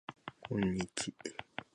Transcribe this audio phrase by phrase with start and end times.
[0.49, 1.13] こんにち